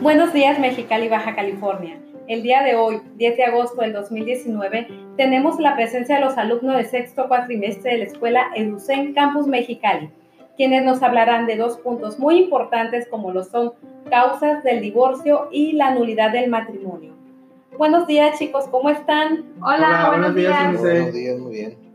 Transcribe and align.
Buenos 0.00 0.32
días 0.32 0.58
Mexicali, 0.58 1.08
Baja 1.08 1.34
California. 1.34 2.00
El 2.26 2.42
día 2.42 2.62
de 2.62 2.74
hoy, 2.74 3.02
10 3.16 3.36
de 3.36 3.44
agosto 3.44 3.82
del 3.82 3.92
2019, 3.92 4.88
tenemos 5.16 5.60
la 5.60 5.76
presencia 5.76 6.16
de 6.16 6.22
los 6.22 6.38
alumnos 6.38 6.76
de 6.76 6.84
sexto 6.84 7.28
cuatrimestre 7.28 7.92
de 7.92 7.98
la 7.98 8.04
escuela 8.04 8.50
Educen 8.54 9.12
Campus 9.12 9.46
Mexicali, 9.46 10.10
quienes 10.56 10.84
nos 10.84 11.02
hablarán 11.02 11.46
de 11.46 11.56
dos 11.56 11.76
puntos 11.78 12.18
muy 12.18 12.38
importantes 12.38 13.08
como 13.08 13.32
lo 13.32 13.44
son 13.44 13.74
causas 14.10 14.62
del 14.64 14.80
divorcio 14.80 15.48
y 15.50 15.72
la 15.72 15.94
nulidad 15.94 16.32
del 16.32 16.48
matrimonio. 16.48 17.14
Buenos 17.76 18.06
días 18.06 18.38
chicos, 18.38 18.66
¿cómo 18.70 18.88
están? 18.88 19.44
Hola, 19.62 20.06
buenos, 20.08 20.34
días. 20.34 20.80
Buenos 20.80 21.12
días, 21.12 21.38
muy 21.38 21.52
bien. 21.52 21.86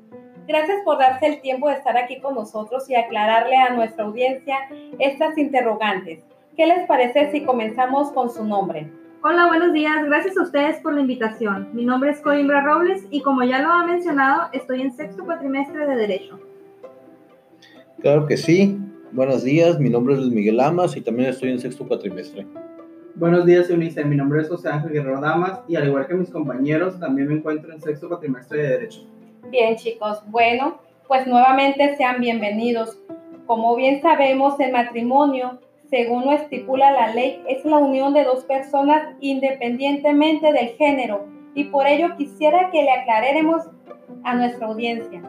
Gracias 0.47 0.79
por 0.83 0.97
darse 0.97 1.27
el 1.27 1.41
tiempo 1.41 1.69
de 1.69 1.75
estar 1.75 1.95
aquí 1.97 2.19
con 2.19 2.35
nosotros 2.35 2.89
y 2.89 2.95
aclararle 2.95 3.55
a 3.55 3.73
nuestra 3.73 4.05
audiencia 4.05 4.57
estas 4.99 5.37
interrogantes. 5.37 6.23
¿Qué 6.57 6.65
les 6.65 6.85
parece 6.87 7.31
si 7.31 7.43
comenzamos 7.43 8.11
con 8.11 8.29
su 8.29 8.43
nombre? 8.43 8.89
Hola, 9.23 9.47
buenos 9.47 9.71
días. 9.71 10.03
Gracias 10.05 10.35
a 10.35 10.41
ustedes 10.41 10.79
por 10.79 10.95
la 10.95 11.01
invitación. 11.01 11.69
Mi 11.73 11.85
nombre 11.85 12.09
es 12.09 12.19
Coimbra 12.21 12.61
Robles 12.61 13.05
y 13.11 13.21
como 13.21 13.43
ya 13.43 13.61
lo 13.61 13.69
ha 13.69 13.85
mencionado, 13.85 14.49
estoy 14.51 14.81
en 14.81 14.91
sexto 14.93 15.23
cuatrimestre 15.23 15.85
de 15.85 15.95
Derecho. 15.95 16.39
Claro 18.01 18.25
que 18.25 18.35
sí. 18.35 18.79
Buenos 19.11 19.43
días, 19.43 19.79
mi 19.79 19.89
nombre 19.89 20.15
es 20.15 20.21
Miguel 20.21 20.59
Amas 20.59 20.97
y 20.97 21.01
también 21.01 21.29
estoy 21.29 21.51
en 21.51 21.59
sexto 21.59 21.87
cuatrimestre. 21.87 22.47
Buenos 23.13 23.45
días, 23.45 23.69
Eunice. 23.69 24.03
Mi 24.05 24.15
nombre 24.15 24.41
es 24.41 24.49
José 24.49 24.69
Ángel 24.69 24.93
Guerrero 24.93 25.21
Damas 25.21 25.61
y 25.67 25.75
al 25.75 25.87
igual 25.87 26.07
que 26.07 26.15
mis 26.15 26.31
compañeros, 26.31 26.99
también 26.99 27.27
me 27.27 27.35
encuentro 27.35 27.71
en 27.71 27.79
sexto 27.79 28.07
cuatrimestre 28.07 28.61
de 28.61 28.69
Derecho. 28.69 29.01
Bien, 29.49 29.75
chicos. 29.75 30.21
Bueno, 30.27 30.79
pues 31.07 31.27
nuevamente 31.27 31.95
sean 31.97 32.21
bienvenidos. 32.21 32.97
Como 33.45 33.75
bien 33.75 34.01
sabemos, 34.01 34.59
el 34.59 34.71
matrimonio 34.71 35.59
según 35.91 36.23
lo 36.23 36.31
estipula 36.31 36.89
la 36.91 37.13
ley, 37.13 37.43
es 37.49 37.65
la 37.65 37.77
unión 37.77 38.13
de 38.13 38.23
dos 38.23 38.45
personas 38.45 39.13
independientemente 39.19 40.53
del 40.53 40.69
género 40.77 41.27
y 41.53 41.65
por 41.65 41.85
ello 41.85 42.15
quisiera 42.15 42.71
que 42.71 42.81
le 42.81 42.91
aclaremos 42.91 43.63
a 44.23 44.33
nuestra 44.35 44.67
audiencia. 44.67 45.21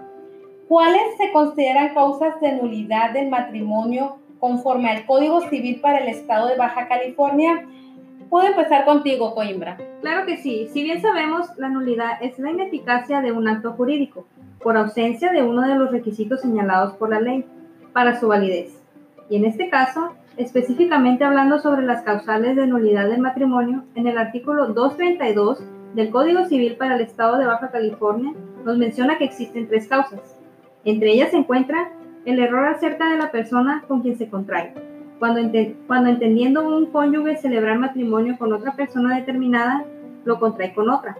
¿Cuáles 0.68 1.02
se 1.18 1.32
consideran 1.32 1.94
causas 1.94 2.40
de 2.40 2.52
nulidad 2.52 3.10
del 3.10 3.28
matrimonio 3.28 4.18
conforme 4.38 4.88
al 4.88 5.04
Código 5.04 5.40
Civil 5.48 5.80
para 5.80 5.98
el 5.98 6.08
Estado 6.08 6.46
de 6.46 6.56
Baja 6.56 6.86
California? 6.86 7.66
Puedo 8.32 8.46
empezar 8.46 8.86
contigo, 8.86 9.34
Coimbra. 9.34 9.76
Claro 10.00 10.24
que 10.24 10.38
sí. 10.38 10.66
Si 10.72 10.82
bien 10.82 11.02
sabemos, 11.02 11.50
la 11.58 11.68
nulidad 11.68 12.12
es 12.22 12.38
la 12.38 12.50
ineficacia 12.50 13.20
de 13.20 13.30
un 13.30 13.46
acto 13.46 13.72
jurídico 13.72 14.26
por 14.62 14.78
ausencia 14.78 15.30
de 15.30 15.42
uno 15.42 15.68
de 15.68 15.74
los 15.74 15.90
requisitos 15.90 16.40
señalados 16.40 16.94
por 16.94 17.10
la 17.10 17.20
ley 17.20 17.44
para 17.92 18.18
su 18.18 18.28
validez. 18.28 18.82
Y 19.28 19.36
en 19.36 19.44
este 19.44 19.68
caso, 19.68 20.14
específicamente 20.38 21.24
hablando 21.24 21.58
sobre 21.58 21.82
las 21.82 22.04
causales 22.04 22.56
de 22.56 22.66
nulidad 22.66 23.10
del 23.10 23.20
matrimonio, 23.20 23.84
en 23.96 24.06
el 24.06 24.16
artículo 24.16 24.68
232 24.68 25.62
del 25.94 26.08
Código 26.08 26.46
Civil 26.46 26.76
para 26.76 26.94
el 26.94 27.02
Estado 27.02 27.36
de 27.36 27.44
Baja 27.44 27.70
California 27.70 28.32
nos 28.64 28.78
menciona 28.78 29.18
que 29.18 29.24
existen 29.24 29.68
tres 29.68 29.88
causas. 29.88 30.38
Entre 30.86 31.12
ellas 31.12 31.32
se 31.32 31.36
encuentra 31.36 31.90
el 32.24 32.38
error 32.38 32.66
acerca 32.68 33.10
de 33.10 33.18
la 33.18 33.30
persona 33.30 33.84
con 33.86 34.00
quien 34.00 34.16
se 34.16 34.30
contrae, 34.30 34.72
cuando, 35.22 36.10
entendiendo 36.10 36.66
un 36.66 36.86
cónyuge 36.86 37.36
celebrar 37.36 37.78
matrimonio 37.78 38.36
con 38.36 38.52
otra 38.52 38.72
persona 38.74 39.14
determinada, 39.14 39.84
lo 40.24 40.40
contrae 40.40 40.74
con 40.74 40.90
otra. 40.90 41.16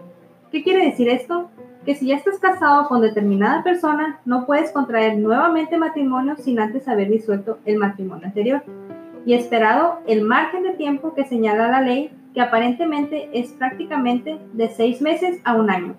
¿Qué 0.51 0.61
quiere 0.61 0.83
decir 0.83 1.07
esto? 1.07 1.49
Que 1.85 1.95
si 1.95 2.07
ya 2.07 2.17
estás 2.17 2.37
casado 2.37 2.89
con 2.89 2.99
determinada 2.99 3.63
persona, 3.63 4.19
no 4.25 4.45
puedes 4.45 4.71
contraer 4.71 5.17
nuevamente 5.17 5.77
matrimonio 5.77 6.35
sin 6.35 6.59
antes 6.59 6.89
haber 6.89 7.09
disuelto 7.09 7.59
el 7.63 7.77
matrimonio 7.77 8.25
anterior 8.25 8.61
y 9.25 9.35
esperado 9.35 9.99
el 10.05 10.21
margen 10.23 10.63
de 10.63 10.71
tiempo 10.71 11.13
que 11.13 11.23
señala 11.23 11.69
la 11.69 11.79
ley, 11.79 12.11
que 12.33 12.41
aparentemente 12.41 13.29
es 13.31 13.53
prácticamente 13.53 14.37
de 14.51 14.67
seis 14.67 15.01
meses 15.01 15.39
a 15.45 15.55
un 15.55 15.69
año. 15.69 15.95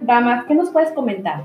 Dama, 0.00 0.46
¿qué 0.48 0.54
nos 0.54 0.70
puedes 0.70 0.92
comentar? 0.92 1.44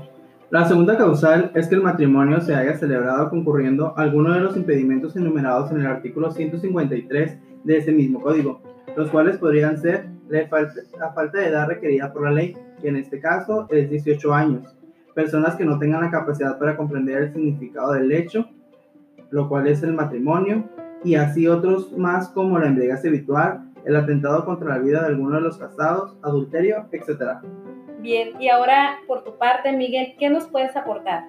La 0.50 0.64
segunda 0.64 0.96
causal 0.96 1.50
es 1.54 1.68
que 1.68 1.74
el 1.74 1.82
matrimonio 1.82 2.40
se 2.40 2.54
haya 2.54 2.74
celebrado 2.74 3.28
concurriendo 3.28 3.92
alguno 3.98 4.32
de 4.32 4.40
los 4.40 4.56
impedimentos 4.56 5.14
enumerados 5.14 5.70
en 5.70 5.80
el 5.80 5.86
artículo 5.86 6.30
153 6.30 7.38
de 7.64 7.76
ese 7.76 7.92
mismo 7.92 8.22
código, 8.22 8.62
los 8.96 9.10
cuales 9.10 9.36
podrían 9.36 9.76
ser 9.76 10.08
la 10.30 10.48
falta, 10.48 10.80
la 10.98 11.12
falta 11.12 11.38
de 11.38 11.48
edad 11.48 11.68
requerida 11.68 12.10
por 12.10 12.24
la 12.24 12.30
ley, 12.30 12.56
que 12.80 12.88
en 12.88 12.96
este 12.96 13.20
caso 13.20 13.66
es 13.68 13.90
18 13.90 14.32
años, 14.32 14.74
personas 15.14 15.54
que 15.54 15.66
no 15.66 15.78
tengan 15.78 16.00
la 16.00 16.10
capacidad 16.10 16.58
para 16.58 16.78
comprender 16.78 17.24
el 17.24 17.32
significado 17.34 17.92
del 17.92 18.10
hecho, 18.10 18.48
lo 19.30 19.50
cual 19.50 19.68
es 19.68 19.82
el 19.82 19.92
matrimonio, 19.92 20.64
y 21.04 21.16
así 21.16 21.46
otros 21.46 21.92
más 21.92 22.30
como 22.30 22.58
la 22.58 22.68
embriaguez 22.68 23.04
habitual, 23.04 23.70
el 23.84 23.96
atentado 23.96 24.46
contra 24.46 24.70
la 24.70 24.78
vida 24.78 25.02
de 25.02 25.08
alguno 25.08 25.36
de 25.36 25.42
los 25.42 25.58
casados, 25.58 26.16
adulterio, 26.22 26.86
etc. 26.90 27.42
Bien, 28.00 28.30
y 28.40 28.48
ahora 28.48 28.98
por 29.06 29.24
tu 29.24 29.36
parte, 29.36 29.72
Miguel, 29.72 30.14
¿qué 30.18 30.30
nos 30.30 30.46
puedes 30.46 30.74
aportar? 30.76 31.24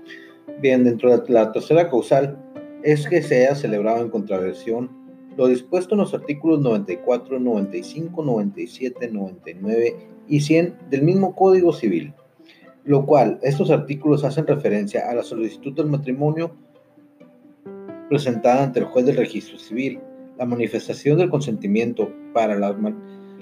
Bien, 0.59 0.83
dentro 0.83 1.17
de 1.17 1.33
la 1.33 1.51
tercera 1.51 1.89
causal 1.89 2.37
es 2.83 3.07
que 3.07 3.21
se 3.21 3.45
haya 3.45 3.55
celebrado 3.55 4.01
en 4.01 4.09
contraversión 4.09 4.99
lo 5.39 5.47
dispuesto 5.47 5.95
en 5.95 6.01
los 6.01 6.13
artículos 6.13 6.59
94, 6.59 7.39
95, 7.39 8.23
97, 8.25 9.09
99 9.09 9.95
y 10.27 10.41
100 10.41 10.75
del 10.89 11.03
mismo 11.03 11.33
Código 11.33 11.71
Civil, 11.71 12.13
lo 12.83 13.05
cual 13.05 13.39
estos 13.41 13.71
artículos 13.71 14.25
hacen 14.25 14.45
referencia 14.45 15.09
a 15.09 15.15
la 15.15 15.23
solicitud 15.23 15.71
del 15.73 15.85
matrimonio 15.85 16.51
presentada 18.09 18.63
ante 18.63 18.79
el 18.79 18.85
juez 18.85 19.05
del 19.05 19.15
registro 19.15 19.57
civil, 19.59 20.01
la 20.37 20.45
manifestación 20.45 21.17
del 21.17 21.29
consentimiento 21.29 22.11
para 22.33 22.55
la, 22.59 22.75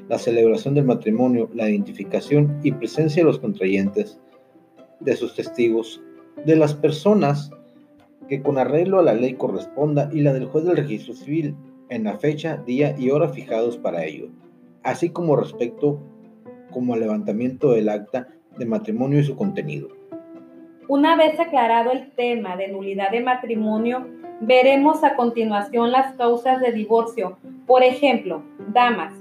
la, 0.07 0.18
celebración 0.18 0.73
del 0.73 0.85
matrimonio, 0.85 1.50
la 1.53 1.69
identificación 1.69 2.59
y 2.63 2.72
presencia 2.72 3.22
de 3.22 3.28
los 3.28 3.40
contrayentes, 3.40 4.19
de 5.00 5.16
sus 5.16 5.35
testigos, 5.35 6.01
de 6.45 6.56
las 6.56 6.73
personas 6.73 7.51
que 8.28 8.41
con 8.41 8.57
arreglo 8.57 9.00
a 9.00 9.03
la 9.03 9.13
ley 9.13 9.34
corresponda 9.34 10.09
y 10.12 10.22
la 10.22 10.34
del 10.34 10.45
juez 10.45 10.66
del 10.66 10.78
registro 10.78 11.13
civil 11.13 11.56
en 11.90 12.03
la 12.03 12.18
fecha, 12.18 12.57
día 12.66 12.95
y 12.97 13.09
hora 13.12 13.29
fijados 13.29 13.78
para 13.78 14.03
ello, 14.03 14.29
así 14.84 15.09
como 15.09 15.35
respecto 15.35 16.00
como 16.72 16.94
al 16.94 17.00
levantamiento 17.00 17.72
del 17.72 17.89
acta 17.89 18.28
de 18.57 18.66
matrimonio 18.66 19.19
y 19.19 19.24
su 19.24 19.35
contenido. 19.35 19.89
Una 20.89 21.16
vez 21.16 21.39
aclarado 21.39 21.91
el 21.91 22.12
tema 22.12 22.56
de 22.56 22.69
nulidad 22.69 23.12
de 23.12 23.22
matrimonio, 23.22 24.06
Veremos 24.39 25.03
a 25.03 25.16
continuación 25.16 25.91
las 25.91 26.13
causas 26.13 26.62
de 26.62 26.72
divorcio. 26.72 27.39
Por 27.66 27.81
ejemplo, 27.81 28.44
damas, 28.72 29.12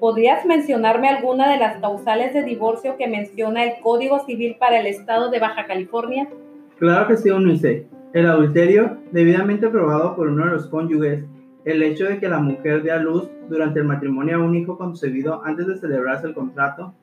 ¿podrías 0.00 0.44
mencionarme 0.44 1.08
alguna 1.08 1.50
de 1.50 1.58
las 1.58 1.80
causales 1.80 2.34
de 2.34 2.42
divorcio 2.42 2.96
que 2.96 3.08
menciona 3.08 3.64
el 3.64 3.80
Código 3.82 4.24
Civil 4.26 4.56
para 4.58 4.80
el 4.80 4.86
Estado 4.86 5.30
de 5.30 5.40
Baja 5.40 5.66
California? 5.66 6.28
Claro 6.78 7.06
que 7.06 7.16
sí, 7.16 7.30
Unice. 7.30 7.86
El 8.12 8.26
adulterio, 8.26 8.98
debidamente 9.12 9.68
probado 9.68 10.16
por 10.16 10.28
uno 10.28 10.44
de 10.46 10.52
los 10.52 10.66
cónyuges, 10.68 11.24
el 11.64 11.82
hecho 11.82 12.04
de 12.04 12.18
que 12.18 12.28
la 12.28 12.38
mujer 12.38 12.82
dé 12.82 12.92
a 12.92 12.98
luz 12.98 13.28
durante 13.48 13.80
el 13.80 13.86
matrimonio 13.86 14.36
a 14.36 14.44
un 14.44 14.54
hijo 14.54 14.78
concebido 14.78 15.42
antes 15.44 15.66
de 15.66 15.76
celebrarse 15.76 16.26
el 16.26 16.34
contrato, 16.34 16.94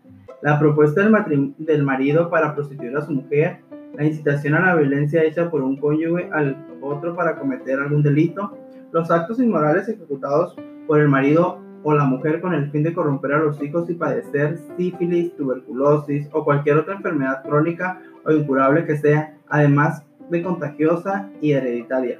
la 0.41 0.59
propuesta 0.59 1.01
del, 1.01 1.53
del 1.57 1.83
marido 1.83 2.29
para 2.29 2.55
prostituir 2.55 2.95
a 2.95 3.01
su 3.01 3.11
mujer, 3.11 3.59
la 3.95 4.05
incitación 4.05 4.55
a 4.55 4.65
la 4.65 4.75
violencia 4.75 5.23
hecha 5.23 5.49
por 5.49 5.61
un 5.61 5.77
cónyuge 5.77 6.29
al 6.31 6.55
otro 6.81 7.15
para 7.15 7.35
cometer 7.37 7.79
algún 7.79 8.03
delito, 8.03 8.57
los 8.91 9.09
actos 9.11 9.39
inmorales 9.39 9.87
ejecutados 9.89 10.55
por 10.87 10.99
el 10.99 11.09
marido 11.09 11.59
o 11.83 11.93
la 11.93 12.05
mujer 12.05 12.41
con 12.41 12.53
el 12.53 12.71
fin 12.71 12.83
de 12.83 12.93
corromper 12.93 13.33
a 13.33 13.39
los 13.39 13.61
hijos 13.61 13.89
y 13.89 13.93
padecer 13.93 14.57
sífilis, 14.77 15.35
tuberculosis 15.35 16.27
o 16.31 16.43
cualquier 16.43 16.77
otra 16.77 16.95
enfermedad 16.95 17.43
crónica 17.43 18.01
o 18.25 18.31
incurable 18.31 18.85
que 18.85 18.97
sea, 18.97 19.37
además 19.49 20.05
de 20.29 20.41
contagiosa 20.41 21.29
y 21.41 21.51
hereditaria. 21.51 22.19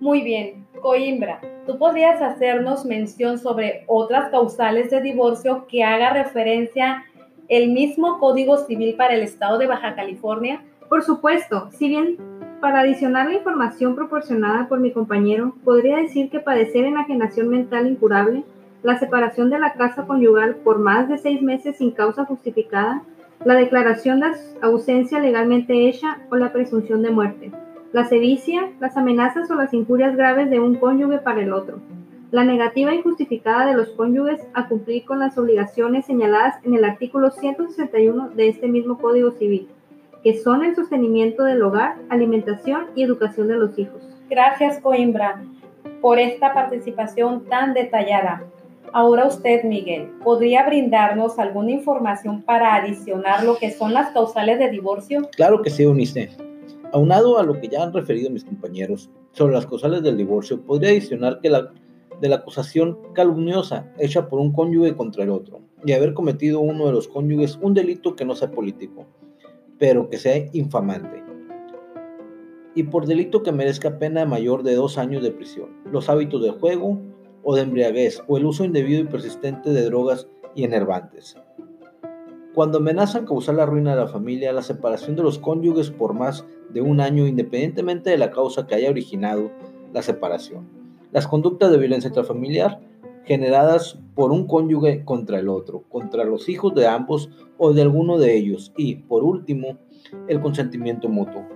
Muy 0.00 0.22
bien, 0.22 0.66
Coimbra, 0.80 1.40
¿tú 1.66 1.78
podrías 1.78 2.22
hacernos 2.22 2.84
mención 2.84 3.38
sobre 3.38 3.84
otras 3.86 4.30
causales 4.30 4.90
de 4.90 5.02
divorcio 5.02 5.66
que 5.66 5.84
haga 5.84 6.12
referencia 6.12 7.04
el 7.48 7.72
mismo 7.72 8.18
Código 8.18 8.58
Civil 8.58 8.94
para 8.94 9.14
el 9.14 9.22
Estado 9.22 9.58
de 9.58 9.66
Baja 9.66 9.94
California? 9.94 10.62
Por 10.88 11.02
supuesto, 11.02 11.68
si 11.72 11.88
bien 11.88 12.16
para 12.60 12.80
adicionar 12.80 13.28
la 13.28 13.34
información 13.34 13.94
proporcionada 13.94 14.68
por 14.68 14.80
mi 14.80 14.92
compañero, 14.92 15.54
podría 15.64 15.96
decir 15.96 16.30
que 16.30 16.40
padecer 16.40 16.84
enajenación 16.84 17.48
mental 17.48 17.86
incurable, 17.86 18.44
la 18.82 18.98
separación 18.98 19.50
de 19.50 19.58
la 19.58 19.74
casa 19.74 20.06
conyugal 20.06 20.56
por 20.56 20.78
más 20.78 21.08
de 21.08 21.18
seis 21.18 21.42
meses 21.42 21.76
sin 21.76 21.92
causa 21.92 22.24
justificada, 22.24 23.02
la 23.44 23.54
declaración 23.54 24.20
de 24.20 24.28
ausencia 24.60 25.20
legalmente 25.20 25.88
hecha 25.88 26.18
o 26.30 26.36
la 26.36 26.52
presunción 26.52 27.02
de 27.02 27.10
muerte, 27.10 27.52
la 27.92 28.04
sevicia, 28.04 28.70
las 28.80 28.96
amenazas 28.96 29.50
o 29.50 29.54
las 29.54 29.72
injurias 29.72 30.16
graves 30.16 30.50
de 30.50 30.60
un 30.60 30.74
cónyuge 30.76 31.18
para 31.18 31.42
el 31.42 31.52
otro, 31.52 31.78
la 32.30 32.44
negativa 32.44 32.94
injustificada 32.94 33.66
de 33.66 33.74
los 33.74 33.88
cónyuges 33.90 34.40
a 34.52 34.68
cumplir 34.68 35.04
con 35.04 35.18
las 35.18 35.38
obligaciones 35.38 36.06
señaladas 36.06 36.56
en 36.64 36.74
el 36.74 36.84
artículo 36.84 37.30
161 37.30 38.30
de 38.30 38.48
este 38.48 38.68
mismo 38.68 38.98
Código 38.98 39.30
Civil, 39.30 39.68
que 40.28 40.42
son 40.42 40.62
el 40.62 40.76
sostenimiento 40.76 41.44
del 41.44 41.62
hogar, 41.62 41.96
alimentación 42.10 42.88
y 42.94 43.02
educación 43.02 43.48
de 43.48 43.56
los 43.56 43.78
hijos. 43.78 44.02
Gracias, 44.28 44.78
Coimbra, 44.78 45.42
por 46.02 46.18
esta 46.18 46.52
participación 46.52 47.46
tan 47.46 47.72
detallada. 47.72 48.44
Ahora 48.92 49.26
usted, 49.26 49.64
Miguel, 49.64 50.10
¿podría 50.22 50.66
brindarnos 50.66 51.38
alguna 51.38 51.70
información 51.70 52.42
para 52.42 52.74
adicionar 52.74 53.42
lo 53.42 53.56
que 53.56 53.70
son 53.70 53.94
las 53.94 54.10
causales 54.10 54.58
de 54.58 54.68
divorcio? 54.68 55.30
Claro 55.34 55.62
que 55.62 55.70
sí, 55.70 55.86
Unice. 55.86 56.28
Aunado 56.92 57.38
a 57.38 57.42
lo 57.42 57.58
que 57.58 57.68
ya 57.68 57.82
han 57.82 57.94
referido 57.94 58.28
mis 58.28 58.44
compañeros 58.44 59.08
sobre 59.32 59.54
las 59.54 59.64
causales 59.64 60.02
del 60.02 60.18
divorcio, 60.18 60.60
podría 60.60 60.90
adicionar 60.90 61.40
que 61.40 61.48
la 61.48 61.72
de 62.20 62.28
la 62.28 62.36
acusación 62.36 62.98
calumniosa 63.14 63.90
hecha 63.98 64.28
por 64.28 64.40
un 64.40 64.52
cónyuge 64.52 64.94
contra 64.94 65.24
el 65.24 65.30
otro 65.30 65.60
y 65.84 65.92
haber 65.92 66.14
cometido 66.14 66.60
uno 66.60 66.86
de 66.86 66.92
los 66.92 67.08
cónyuges 67.08 67.58
un 67.62 67.74
delito 67.74 68.16
que 68.16 68.24
no 68.24 68.34
sea 68.34 68.50
político, 68.50 69.06
pero 69.78 70.08
que 70.08 70.18
sea 70.18 70.48
infamante. 70.52 71.22
Y 72.74 72.84
por 72.84 73.06
delito 73.06 73.42
que 73.42 73.52
merezca 73.52 73.98
pena 73.98 74.24
mayor 74.24 74.62
de 74.62 74.74
dos 74.74 74.98
años 74.98 75.22
de 75.22 75.32
prisión, 75.32 75.70
los 75.90 76.08
hábitos 76.08 76.42
de 76.42 76.50
juego, 76.50 77.00
o 77.42 77.54
de 77.54 77.62
embriaguez 77.62 78.22
o 78.26 78.36
el 78.36 78.44
uso 78.44 78.64
indebido 78.64 79.00
y 79.00 79.04
persistente 79.04 79.70
de 79.70 79.84
drogas 79.84 80.28
y 80.54 80.64
enervantes. 80.64 81.36
Cuando 82.54 82.78
amenazan 82.78 83.26
causar 83.26 83.54
la 83.54 83.66
ruina 83.66 83.94
de 83.94 84.02
la 84.02 84.08
familia, 84.08 84.52
la 84.52 84.62
separación 84.62 85.16
de 85.16 85.22
los 85.22 85.38
cónyuges 85.38 85.90
por 85.90 86.12
más 86.12 86.44
de 86.70 86.80
un 86.80 87.00
año 87.00 87.26
independientemente 87.26 88.10
de 88.10 88.18
la 88.18 88.30
causa 88.30 88.66
que 88.66 88.74
haya 88.74 88.90
originado 88.90 89.50
la 89.92 90.02
separación. 90.02 90.68
Las 91.12 91.26
conductas 91.26 91.70
de 91.70 91.78
violencia 91.78 92.08
intrafamiliar 92.08 92.80
generadas 93.28 93.98
por 94.14 94.32
un 94.32 94.48
cónyuge 94.48 95.04
contra 95.04 95.38
el 95.38 95.48
otro, 95.48 95.84
contra 95.88 96.24
los 96.24 96.48
hijos 96.48 96.74
de 96.74 96.88
ambos 96.88 97.30
o 97.58 97.72
de 97.72 97.82
alguno 97.82 98.18
de 98.18 98.34
ellos 98.34 98.72
y, 98.76 98.96
por 98.96 99.22
último, 99.22 99.76
el 100.26 100.40
consentimiento 100.40 101.08
mutuo. 101.08 101.46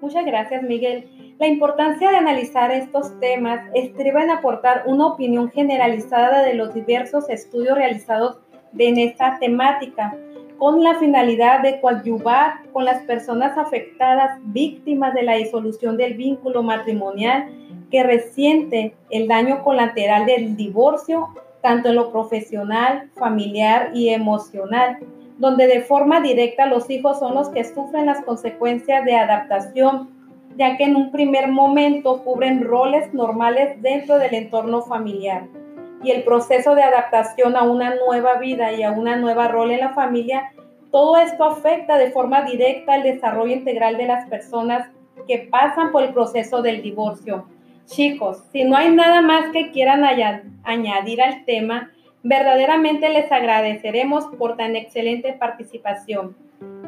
Muchas 0.00 0.26
gracias, 0.26 0.62
Miguel. 0.64 1.08
La 1.38 1.46
importancia 1.46 2.10
de 2.10 2.16
analizar 2.16 2.70
estos 2.72 3.18
temas 3.20 3.60
estriba 3.74 4.22
en 4.22 4.30
aportar 4.30 4.82
una 4.86 5.06
opinión 5.06 5.50
generalizada 5.50 6.42
de 6.42 6.54
los 6.54 6.74
diversos 6.74 7.30
estudios 7.30 7.76
realizados 7.76 8.38
en 8.76 8.98
esta 8.98 9.38
temática, 9.38 10.14
con 10.58 10.82
la 10.82 10.94
finalidad 10.96 11.62
de 11.62 11.80
coadyuvar 11.80 12.62
con 12.72 12.84
las 12.84 13.02
personas 13.02 13.56
afectadas 13.58 14.38
víctimas 14.44 15.14
de 15.14 15.22
la 15.22 15.34
disolución 15.34 15.96
del 15.96 16.14
vínculo 16.14 16.62
matrimonial 16.62 17.48
que 17.90 18.02
resiente 18.02 18.94
el 19.10 19.28
daño 19.28 19.62
colateral 19.62 20.26
del 20.26 20.56
divorcio, 20.56 21.28
tanto 21.62 21.90
en 21.90 21.96
lo 21.96 22.10
profesional, 22.10 23.10
familiar 23.14 23.90
y 23.94 24.08
emocional, 24.08 24.98
donde 25.38 25.66
de 25.66 25.80
forma 25.80 26.20
directa 26.20 26.66
los 26.66 26.88
hijos 26.90 27.18
son 27.18 27.34
los 27.34 27.48
que 27.48 27.64
sufren 27.64 28.06
las 28.06 28.22
consecuencias 28.24 29.04
de 29.04 29.14
adaptación 29.14 30.14
ya 30.56 30.76
que 30.76 30.84
en 30.84 30.96
un 30.96 31.10
primer 31.10 31.48
momento 31.50 32.22
cubren 32.22 32.62
roles 32.62 33.12
normales 33.12 33.80
dentro 33.82 34.18
del 34.18 34.34
entorno 34.34 34.82
familiar. 34.82 35.48
Y 36.04 36.10
el 36.10 36.22
proceso 36.22 36.74
de 36.74 36.82
adaptación 36.82 37.56
a 37.56 37.62
una 37.62 37.94
nueva 37.94 38.34
vida 38.34 38.72
y 38.72 38.82
a 38.82 38.92
una 38.92 39.16
nueva 39.16 39.48
rol 39.48 39.70
en 39.70 39.80
la 39.80 39.94
familia, 39.94 40.52
todo 40.92 41.16
esto 41.16 41.44
afecta 41.44 41.96
de 41.96 42.10
forma 42.10 42.42
directa 42.42 42.96
el 42.96 43.02
desarrollo 43.02 43.54
integral 43.54 43.96
de 43.96 44.06
las 44.06 44.28
personas 44.28 44.88
que 45.26 45.48
pasan 45.50 45.92
por 45.92 46.02
el 46.02 46.12
proceso 46.12 46.60
del 46.60 46.82
divorcio. 46.82 47.46
Chicos, 47.86 48.44
si 48.52 48.64
no 48.64 48.76
hay 48.76 48.90
nada 48.90 49.22
más 49.22 49.50
que 49.52 49.70
quieran 49.70 50.04
añadir 50.62 51.22
al 51.22 51.44
tema, 51.46 51.90
verdaderamente 52.22 53.08
les 53.08 53.32
agradeceremos 53.32 54.26
por 54.38 54.56
tan 54.56 54.76
excelente 54.76 55.32
participación. 55.32 56.36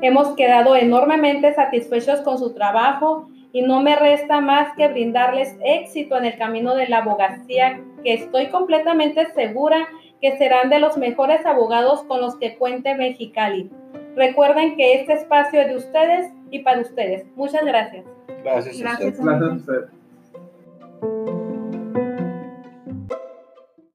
Hemos 0.03 0.29
quedado 0.37 0.77
enormemente 0.77 1.55
satisfechos 1.55 2.21
con 2.21 2.39
su 2.39 2.53
trabajo 2.55 3.29
y 3.57 3.63
no 3.63 3.81
me 3.81 3.97
resta 3.97 4.43
más 4.43 4.77
que 4.77 4.87
brindarles 4.87 5.57
éxito 5.65 6.19
en 6.19 6.27
el 6.27 6.37
camino 6.37 6.75
de 6.75 6.89
la 6.89 6.99
abogacía, 6.99 7.81
que 8.05 8.13
estoy 8.13 8.49
completamente 8.49 9.25
segura 9.33 9.89
que 10.21 10.37
serán 10.37 10.69
de 10.69 10.79
los 10.79 10.99
mejores 10.99 11.47
abogados 11.47 12.03
con 12.03 12.21
los 12.21 12.37
que 12.37 12.59
cuente 12.59 12.95
Mexicali. 12.95 13.71
Recuerden 14.15 14.77
que 14.77 15.01
este 15.01 15.15
espacio 15.15 15.63
es 15.63 15.69
de 15.69 15.77
ustedes 15.77 16.31
y 16.51 16.59
para 16.59 16.83
ustedes. 16.83 17.25
Muchas 17.35 17.65
gracias. 17.65 18.05
Gracias. 18.45 18.79
Gracias 18.79 19.21
a 19.21 19.53
usted. 19.55 19.87